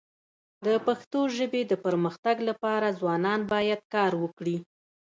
د 0.65 0.67
پښتو 0.85 1.19
ژبي 1.37 1.61
د 1.71 1.73
پرمختګ 1.85 2.37
لپاره 2.49 2.95
ځوانان 2.99 3.39
باید 3.53 3.79
کار 3.93 4.11
وکړي. 4.23 4.57